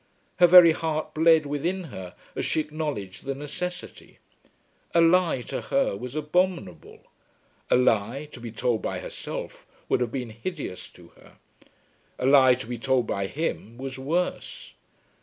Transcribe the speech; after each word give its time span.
Her 0.37 0.47
very 0.47 0.71
heart 0.71 1.13
bled 1.13 1.45
within 1.45 1.83
her 1.93 2.15
as 2.35 2.43
she 2.43 2.59
acknowledged 2.59 3.23
the 3.23 3.35
necessity. 3.35 4.17
A 4.95 4.99
lie 4.99 5.41
to 5.43 5.61
her 5.61 5.95
was 5.95 6.15
abominable. 6.15 7.03
A 7.69 7.75
lie, 7.75 8.25
to 8.31 8.39
be 8.39 8.51
told 8.51 8.81
by 8.81 8.97
herself, 8.97 9.67
would 9.89 10.01
have 10.01 10.11
been 10.11 10.31
hideous 10.31 10.89
to 10.89 11.09
her. 11.09 11.37
A 12.17 12.25
lie 12.25 12.55
to 12.55 12.65
be 12.65 12.79
told 12.79 13.05
by 13.05 13.27
him, 13.27 13.77
was 13.77 13.99
worse. 13.99 14.73